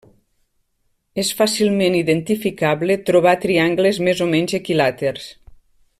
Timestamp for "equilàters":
4.61-5.33